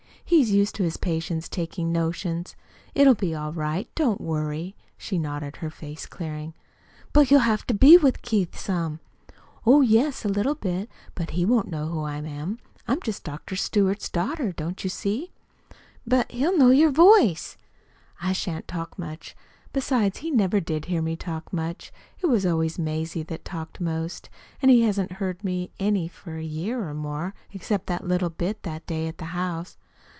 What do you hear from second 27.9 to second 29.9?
little bit that day at the house."